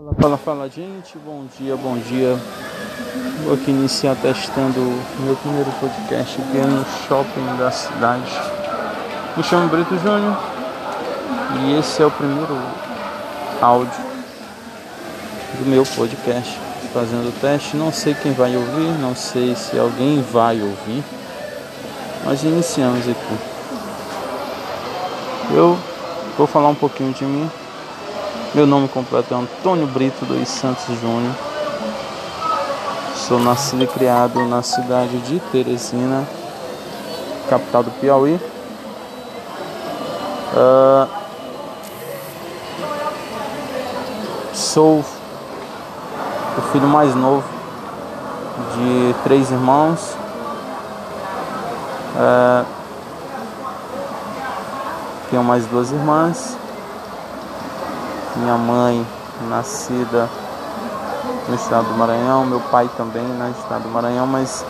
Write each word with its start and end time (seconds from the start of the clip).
Fala, 0.00 0.14
fala, 0.14 0.38
fala, 0.38 0.70
gente. 0.70 1.18
Bom 1.18 1.44
dia, 1.58 1.76
bom 1.76 1.98
dia. 1.98 2.34
Vou 3.44 3.52
aqui 3.52 3.70
iniciar 3.70 4.16
testando 4.16 4.80
meu 5.18 5.36
primeiro 5.36 5.70
podcast 5.72 6.40
aqui 6.40 6.56
no 6.56 6.86
shopping 7.06 7.56
da 7.58 7.70
cidade. 7.70 8.32
Me 9.36 9.42
chamo 9.42 9.68
Brito 9.68 9.98
Júnior 9.98 10.38
e 11.60 11.78
esse 11.78 12.02
é 12.02 12.06
o 12.06 12.10
primeiro 12.10 12.58
áudio 13.60 14.02
do 15.58 15.66
meu 15.66 15.84
podcast. 15.84 16.58
Fazendo 16.94 17.28
o 17.28 17.40
teste, 17.40 17.76
não 17.76 17.92
sei 17.92 18.14
quem 18.14 18.32
vai 18.32 18.56
ouvir, 18.56 18.98
não 19.00 19.14
sei 19.14 19.54
se 19.54 19.78
alguém 19.78 20.22
vai 20.22 20.62
ouvir, 20.62 21.04
mas 22.24 22.42
iniciamos 22.42 23.06
aqui. 23.06 23.38
Eu 25.54 25.76
vou 26.38 26.46
falar 26.46 26.68
um 26.68 26.74
pouquinho 26.74 27.12
de 27.12 27.24
mim, 27.24 27.50
meu 28.52 28.66
nome 28.66 28.88
completo 28.88 29.32
é 29.32 29.36
Antônio 29.36 29.86
Brito 29.86 30.24
dos 30.24 30.48
Santos 30.48 30.84
Júnior. 31.00 31.32
Sou 33.14 33.38
nascido 33.38 33.84
e 33.84 33.86
criado 33.86 34.44
na 34.46 34.60
cidade 34.60 35.18
de 35.18 35.38
Teresina, 35.52 36.26
capital 37.48 37.84
do 37.84 37.92
Piauí. 37.92 38.40
Uh, 40.52 41.08
sou 44.52 45.04
o 46.58 46.62
filho 46.72 46.88
mais 46.88 47.14
novo 47.14 47.48
de 48.74 49.14
três 49.22 49.48
irmãos. 49.52 50.16
Uh, 52.16 52.66
tenho 55.30 55.44
mais 55.44 55.64
duas 55.66 55.92
irmãs 55.92 56.59
minha 58.40 58.56
mãe 58.56 59.06
nascida 59.48 60.28
no 61.48 61.54
estado 61.54 61.88
do 61.88 61.94
Maranhão, 61.94 62.46
meu 62.46 62.60
pai 62.60 62.88
também 62.96 63.22
no 63.22 63.50
estado 63.50 63.82
do 63.82 63.88
Maranhão, 63.90 64.26
mas 64.26 64.64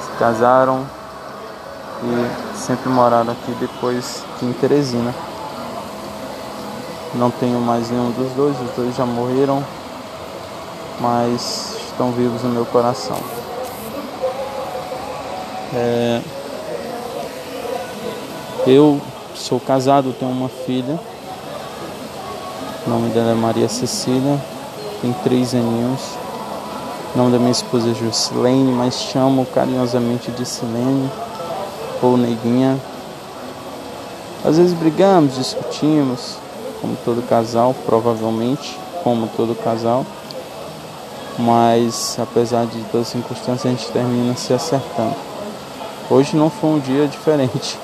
se 0.00 0.18
casaram 0.18 0.86
e 2.02 2.56
sempre 2.56 2.88
moraram 2.88 3.32
aqui 3.32 3.52
depois 3.58 4.24
aqui 4.34 4.46
em 4.46 4.52
Teresina. 4.52 5.12
Não 7.14 7.30
tenho 7.30 7.60
mais 7.60 7.90
nenhum 7.90 8.10
dos 8.10 8.32
dois, 8.32 8.56
os 8.60 8.70
dois 8.76 8.94
já 8.96 9.04
morreram, 9.04 9.62
mas 11.00 11.76
estão 11.86 12.12
vivos 12.12 12.42
no 12.42 12.50
meu 12.50 12.66
coração. 12.66 13.18
É... 15.74 16.20
Eu 18.66 19.00
sou 19.34 19.60
casado, 19.60 20.14
tenho 20.18 20.30
uma 20.30 20.48
filha 20.48 20.98
o 22.86 22.90
nome 22.90 23.08
dela 23.10 23.30
é 23.30 23.34
Maria 23.34 23.68
Cecília, 23.68 24.38
tem 25.00 25.12
três 25.24 25.54
aninhos. 25.54 26.00
O 27.14 27.18
nome 27.18 27.32
da 27.32 27.38
minha 27.38 27.50
esposa 27.50 27.90
é 27.90 27.94
Jusilene, 27.94 28.72
mas 28.72 28.94
chamo 28.94 29.46
carinhosamente 29.46 30.30
de 30.30 30.44
Silene 30.44 31.10
ou 32.02 32.16
Neguinha. 32.18 32.78
Às 34.44 34.58
vezes 34.58 34.74
brigamos, 34.74 35.36
discutimos, 35.36 36.36
como 36.80 36.94
todo 37.04 37.26
casal, 37.26 37.74
provavelmente, 37.86 38.78
como 39.02 39.28
todo 39.28 39.54
casal. 39.54 40.04
Mas 41.38 42.18
apesar 42.20 42.66
de 42.66 42.78
todas 42.92 43.06
as 43.06 43.12
circunstâncias, 43.12 43.64
a 43.64 43.70
gente 43.70 43.90
termina 43.92 44.36
se 44.36 44.52
acertando. 44.52 45.16
Hoje 46.10 46.36
não 46.36 46.50
foi 46.50 46.70
um 46.70 46.78
dia 46.78 47.08
diferente. 47.08 47.78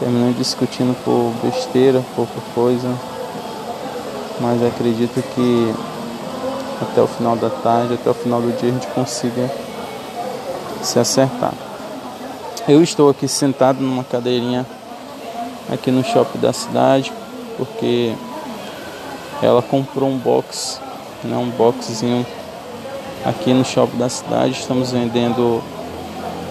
Terminamos 0.00 0.36
discutindo 0.36 0.96
por 1.04 1.32
besteira, 1.46 2.02
pouca 2.16 2.40
coisa, 2.54 2.92
mas 4.40 4.62
acredito 4.62 5.22
que 5.34 5.74
até 6.82 7.00
o 7.00 7.06
final 7.06 7.36
da 7.36 7.50
tarde, 7.50 7.94
até 7.94 8.10
o 8.10 8.14
final 8.14 8.40
do 8.40 8.52
dia 8.58 8.70
a 8.70 8.72
gente 8.72 8.86
consiga 8.88 9.50
se 10.82 10.98
acertar. 10.98 11.52
Eu 12.68 12.82
estou 12.82 13.08
aqui 13.08 13.26
sentado 13.28 13.80
numa 13.80 14.04
cadeirinha 14.04 14.66
aqui 15.72 15.90
no 15.90 16.04
shopping 16.04 16.38
da 16.38 16.52
cidade, 16.52 17.12
porque 17.56 18.14
ela 19.42 19.62
comprou 19.62 20.08
um 20.08 20.18
box, 20.18 20.80
né, 21.24 21.36
um 21.36 21.50
boxzinho 21.50 22.26
aqui 23.24 23.52
no 23.52 23.64
shopping 23.64 23.98
da 23.98 24.08
cidade. 24.08 24.52
Estamos 24.52 24.92
vendendo 24.92 25.62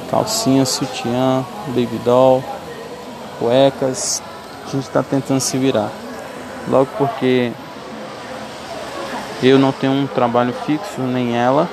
calcinha, 0.10 0.66
sutiã, 0.66 1.46
baby 1.68 2.00
doll, 2.04 2.44
cuecas. 3.40 4.22
A 4.68 4.72
gente 4.72 4.88
está 4.88 5.04
tentando 5.04 5.40
se 5.40 5.58
virar. 5.58 5.92
Logo 6.68 6.88
porque 6.98 7.52
eu 9.44 9.60
não 9.60 9.72
tenho 9.72 9.94
um 9.94 10.08
trabalho 10.08 10.54
fixo, 10.66 11.02
nem 11.02 11.38
ela. 11.38 11.70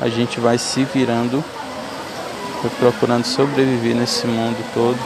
A 0.00 0.08
gente 0.08 0.40
vai 0.40 0.58
se 0.58 0.84
virando, 0.84 1.42
procurando 2.78 3.24
sobreviver 3.24 3.96
nesse 3.96 4.26
mundo 4.26 4.56
todo. 4.74 4.98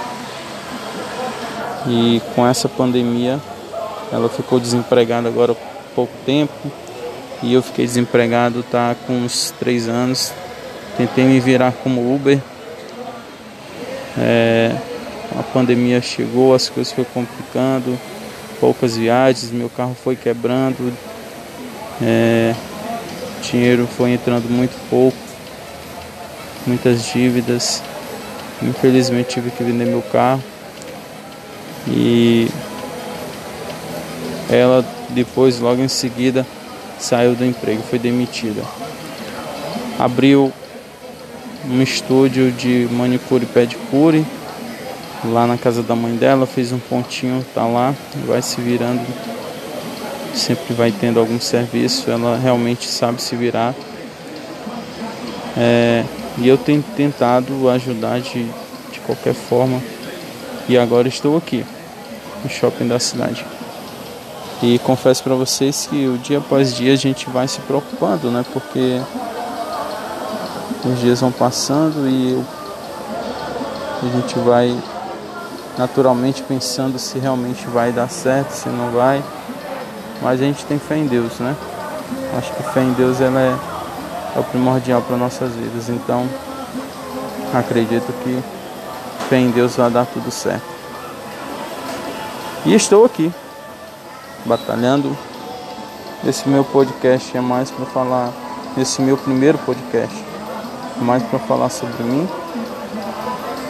E 1.86 2.20
com 2.34 2.46
essa 2.46 2.68
pandemia, 2.68 3.38
ela 4.12 4.28
ficou 4.28 4.58
desempregada 4.58 5.28
agora 5.28 5.52
há 5.52 5.94
pouco 5.94 6.12
tempo. 6.24 6.70
E 7.42 7.52
eu 7.52 7.62
fiquei 7.62 7.84
desempregado 7.84 8.62
tá 8.62 8.96
com 9.06 9.12
uns 9.12 9.52
três 9.58 9.88
anos. 9.88 10.32
Tentei 10.96 11.24
me 11.24 11.38
virar 11.38 11.72
como 11.82 12.14
Uber. 12.14 12.40
É, 14.18 14.74
a 15.38 15.42
pandemia 15.42 16.00
chegou, 16.00 16.54
as 16.54 16.70
coisas 16.70 16.92
foram 16.92 17.08
complicando, 17.12 17.98
poucas 18.58 18.96
viagens, 18.96 19.52
meu 19.52 19.68
carro 19.68 19.94
foi 20.02 20.16
quebrando, 20.16 20.90
é, 22.02 22.54
dinheiro 23.42 23.86
foi 23.96 24.12
entrando 24.12 24.50
muito 24.50 24.76
pouco, 24.88 25.16
muitas 26.66 27.04
dívidas. 27.06 27.82
Infelizmente 28.62 29.28
tive 29.28 29.50
que 29.50 29.62
vender 29.62 29.86
meu 29.86 30.02
carro. 30.02 30.42
E 31.88 32.48
ela 34.50 34.84
depois, 35.10 35.60
logo 35.60 35.80
em 35.80 35.88
seguida, 35.88 36.46
saiu 36.98 37.34
do 37.34 37.44
emprego, 37.44 37.82
foi 37.82 37.98
demitida. 37.98 38.62
Abriu 39.98 40.52
um 41.68 41.82
estúdio 41.82 42.52
de 42.52 42.88
manicure 42.90 43.44
e 43.44 43.46
pedicure 43.46 44.24
lá 45.24 45.46
na 45.46 45.56
casa 45.56 45.82
da 45.82 45.94
mãe 45.94 46.14
dela, 46.14 46.46
fez 46.46 46.72
um 46.72 46.78
pontinho, 46.78 47.44
tá 47.54 47.66
lá, 47.66 47.94
vai 48.26 48.42
se 48.42 48.60
virando 48.60 49.04
sempre 50.38 50.74
vai 50.74 50.92
tendo 50.92 51.18
algum 51.18 51.40
serviço, 51.40 52.10
ela 52.10 52.36
realmente 52.36 52.86
sabe 52.88 53.20
se 53.22 53.34
virar. 53.34 53.74
É, 55.56 56.04
e 56.38 56.46
eu 56.46 56.58
tenho 56.58 56.84
tentado 56.96 57.68
ajudar 57.70 58.20
de, 58.20 58.44
de 58.92 59.00
qualquer 59.00 59.34
forma. 59.34 59.80
E 60.68 60.76
agora 60.76 61.08
estou 61.08 61.36
aqui, 61.36 61.64
no 62.42 62.50
shopping 62.50 62.88
da 62.88 62.98
cidade. 62.98 63.44
E 64.62 64.78
confesso 64.80 65.22
para 65.22 65.34
vocês 65.34 65.86
que 65.88 66.06
o 66.06 66.18
dia 66.18 66.38
após 66.38 66.74
dia 66.74 66.92
a 66.92 66.96
gente 66.96 67.28
vai 67.30 67.46
se 67.46 67.60
preocupando, 67.60 68.30
né? 68.30 68.44
Porque 68.52 69.00
os 70.84 71.00
dias 71.00 71.20
vão 71.20 71.30
passando 71.30 72.08
e 72.08 72.42
a 74.02 74.16
gente 74.16 74.38
vai 74.40 74.76
naturalmente 75.78 76.42
pensando 76.42 76.98
se 76.98 77.18
realmente 77.18 77.66
vai 77.66 77.92
dar 77.92 78.08
certo, 78.08 78.50
se 78.50 78.68
não 78.68 78.90
vai. 78.90 79.22
Mas 80.22 80.40
a 80.40 80.44
gente 80.44 80.64
tem 80.66 80.78
fé 80.78 80.96
em 80.96 81.06
Deus, 81.06 81.38
né? 81.38 81.54
Acho 82.36 82.52
que 82.52 82.62
fé 82.62 82.80
em 82.80 82.92
Deus 82.92 83.20
ela 83.20 83.40
é, 83.40 83.56
é 84.36 84.40
o 84.40 84.44
primordial 84.44 85.02
para 85.02 85.16
nossas 85.16 85.54
vidas. 85.54 85.88
Então, 85.88 86.28
acredito 87.54 88.12
que 88.22 88.42
fé 89.28 89.38
em 89.38 89.50
Deus 89.50 89.76
vai 89.76 89.90
dar 89.90 90.06
tudo 90.06 90.30
certo. 90.30 90.64
E 92.64 92.74
estou 92.74 93.04
aqui, 93.04 93.32
batalhando. 94.44 95.16
Esse 96.26 96.48
meu 96.48 96.64
podcast 96.64 97.36
é 97.36 97.40
mais 97.40 97.70
para 97.70 97.86
falar, 97.86 98.32
esse 98.76 99.00
meu 99.00 99.16
primeiro 99.16 99.58
podcast, 99.58 100.24
é 101.00 101.04
mais 101.04 101.22
para 101.22 101.38
falar 101.38 101.68
sobre 101.68 102.02
mim. 102.02 102.28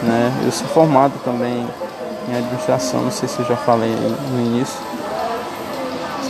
Né? 0.01 0.43
Eu 0.45 0.51
sou 0.51 0.67
formado 0.67 1.13
também 1.23 1.67
em 2.29 2.35
administração, 2.35 3.01
não 3.01 3.11
sei 3.11 3.27
se 3.27 3.39
eu 3.39 3.45
já 3.45 3.55
falei 3.55 3.93
no 4.31 4.39
início 4.39 4.96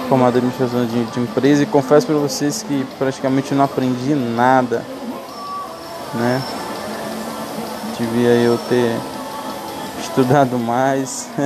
formado 0.08 0.36
em 0.36 0.38
administração 0.40 0.86
de, 0.86 1.04
de 1.06 1.20
empresa 1.20 1.64
e 1.64 1.66
confesso 1.66 2.08
para 2.08 2.16
vocês 2.16 2.64
que 2.64 2.86
praticamente 2.98 3.54
não 3.54 3.66
aprendi 3.66 4.16
nada, 4.16 4.84
né? 6.14 6.42
Devia 8.00 8.30
eu 8.30 8.58
ter 8.70 8.96
estudado 10.00 10.58
mais, 10.58 11.28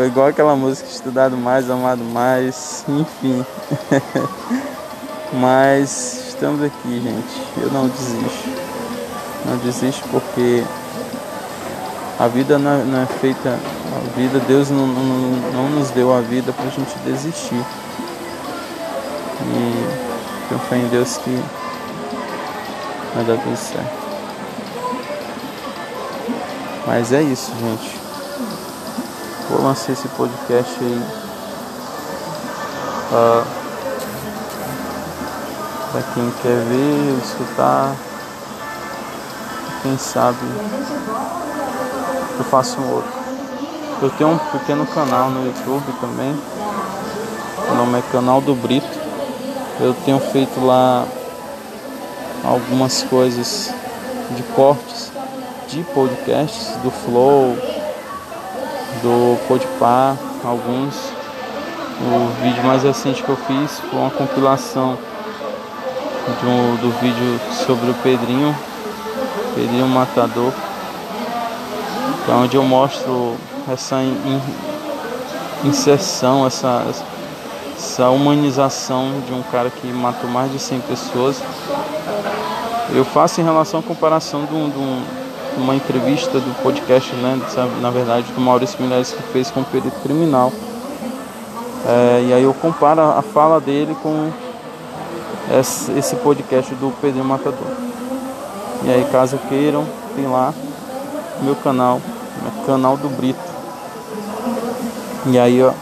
é, 0.00 0.06
igual 0.06 0.28
aquela 0.28 0.54
música, 0.54 0.88
estudado 0.88 1.36
mais, 1.36 1.70
amado 1.70 2.04
mais, 2.04 2.84
enfim. 2.88 3.44
Mas 5.32 6.28
estamos 6.28 6.62
aqui, 6.62 7.00
gente. 7.00 7.62
Eu 7.62 7.70
não 7.70 7.88
desisto. 7.88 8.48
Não 9.46 9.56
desisto 9.58 10.08
porque 10.10 10.64
a 12.18 12.28
vida 12.28 12.58
não 12.58 12.70
é, 12.70 12.84
não 12.84 13.02
é 13.02 13.06
feita, 13.06 13.58
a 13.96 14.16
vida, 14.16 14.38
Deus 14.40 14.70
não, 14.70 14.86
não, 14.86 15.52
não 15.52 15.70
nos 15.70 15.90
deu 15.90 16.14
a 16.14 16.20
vida 16.20 16.52
para 16.52 16.66
a 16.66 16.70
gente 16.70 16.96
desistir. 17.00 17.64
E 19.42 20.48
tenho 20.48 20.60
fé 20.60 20.76
em 20.76 20.88
Deus 20.88 21.16
que 21.18 21.42
vai 23.14 23.24
dar 23.24 23.36
tudo 23.38 23.56
certo. 23.56 24.00
Mas 26.86 27.12
é 27.12 27.22
isso, 27.22 27.52
gente. 27.58 28.00
Vou 29.50 29.62
lançar 29.62 29.92
esse 29.92 30.08
podcast 30.08 30.76
aí. 30.80 31.02
Uh, 33.12 33.44
para 35.90 36.02
quem 36.14 36.30
quer 36.42 36.64
ver, 36.68 37.18
escutar. 37.24 37.94
Quem 39.82 39.96
sabe 39.98 40.38
eu 42.38 42.44
faço 42.44 42.80
um 42.80 42.94
outro. 42.94 43.19
Eu 44.02 44.08
tenho 44.08 44.30
um 44.30 44.38
pequeno 44.38 44.86
canal 44.86 45.28
no 45.28 45.44
YouTube 45.44 45.92
também. 46.00 46.34
O 47.70 47.74
nome 47.74 47.98
é 47.98 48.02
Canal 48.10 48.40
do 48.40 48.54
Brito. 48.54 48.98
Eu 49.78 49.94
tenho 50.06 50.18
feito 50.18 50.64
lá 50.64 51.04
algumas 52.42 53.02
coisas 53.02 53.74
de 54.30 54.42
cortes 54.54 55.12
de 55.68 55.82
podcasts 55.94 56.76
do 56.82 56.90
Flow, 56.90 57.54
do 59.02 59.38
Podpah, 59.46 60.16
alguns. 60.42 60.94
O 62.00 62.42
vídeo 62.42 62.64
mais 62.64 62.82
recente 62.82 63.22
que 63.22 63.28
eu 63.28 63.36
fiz 63.36 63.80
foi 63.80 64.00
uma 64.00 64.10
compilação 64.10 64.96
do, 66.40 66.80
do 66.80 67.00
vídeo 67.00 67.38
sobre 67.66 67.90
o 67.90 67.94
Pedrinho, 68.02 68.56
Pedrinho 69.54 69.86
Matador, 69.88 70.52
é 72.26 72.32
onde 72.32 72.56
eu 72.56 72.62
mostro 72.62 73.36
essa 73.72 74.02
in, 74.02 74.40
inserção, 75.64 76.46
essa, 76.46 76.84
essa 77.76 78.10
humanização 78.10 79.20
de 79.26 79.32
um 79.32 79.42
cara 79.42 79.70
que 79.70 79.86
matou 79.88 80.28
mais 80.28 80.50
de 80.50 80.58
100 80.58 80.80
pessoas. 80.80 81.42
Eu 82.92 83.04
faço 83.04 83.40
em 83.40 83.44
relação 83.44 83.80
à 83.80 83.82
comparação 83.82 84.44
de, 84.44 84.54
um, 84.54 84.70
de, 84.70 84.78
um, 84.78 85.02
uma 85.58 85.74
entrevista 85.74 86.40
do 86.40 86.62
podcast, 86.62 87.14
né, 87.16 87.40
na 87.80 87.90
verdade, 87.90 88.32
do 88.32 88.40
Maurício 88.40 88.82
Milhares 88.82 89.12
que 89.12 89.22
fez 89.32 89.50
com 89.50 89.60
o 89.60 89.64
perito 89.64 89.98
criminal. 90.00 90.52
É, 91.86 92.24
e 92.28 92.32
aí 92.32 92.42
eu 92.42 92.52
comparo 92.54 93.00
a 93.00 93.22
fala 93.22 93.60
dele 93.60 93.96
com 94.02 94.30
esse 95.96 96.16
podcast 96.16 96.74
do 96.74 96.92
Pedrinho 97.00 97.24
Matador. 97.24 97.66
E 98.84 98.90
aí, 98.90 99.06
caso 99.10 99.38
queiram, 99.48 99.84
tem 100.14 100.26
lá 100.26 100.54
meu 101.42 101.54
canal, 101.56 102.00
né, 102.42 102.52
canal 102.66 102.96
do 102.96 103.08
Brito. 103.08 103.59
E 105.26 105.38
aí, 105.38 105.62
ó, 105.62 105.72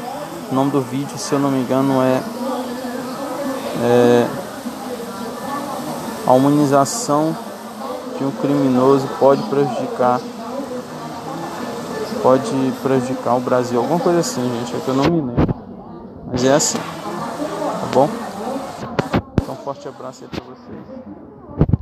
o 0.50 0.54
nome 0.54 0.70
do 0.70 0.80
vídeo, 0.80 1.16
se 1.16 1.32
eu 1.32 1.38
não 1.38 1.50
me 1.50 1.60
engano, 1.60 2.02
é, 2.02 2.20
é 3.82 4.26
a 6.26 6.32
humanização 6.32 7.36
de 8.18 8.24
um 8.24 8.30
criminoso 8.32 9.08
pode 9.18 9.42
prejudicar 9.44 10.20
pode 12.22 12.50
prejudicar 12.82 13.36
o 13.36 13.40
Brasil, 13.40 13.78
alguma 13.78 14.00
coisa 14.00 14.20
assim, 14.20 14.42
gente, 14.42 14.76
é 14.76 14.80
que 14.80 14.88
eu 14.88 14.94
não 14.94 15.04
me 15.04 15.20
lembro. 15.20 15.54
Mas 16.26 16.44
é 16.44 16.52
assim, 16.52 16.78
tá 16.78 17.86
bom? 17.94 18.08
Então, 19.40 19.54
um 19.54 19.58
forte 19.58 19.88
abraço 19.88 20.24
aí 20.24 20.28
pra 20.28 20.44
vocês. 20.44 21.37